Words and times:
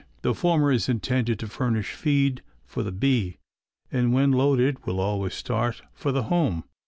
The 0.23 0.33
former 0.33 0.71
is 0.71 0.89
intended 0.89 1.37
to 1.37 1.47
furnish 1.47 1.91
feed 1.93 2.41
for 2.65 2.81
the 2.81 2.91
bee, 2.91 3.37
and 3.91 4.11
when 4.11 4.31
loaded 4.31 4.83
will 4.83 4.99
always 4.99 5.35
start 5.35 5.83
for 5.93 6.11
the 6.11 6.23
home. 6.23 6.63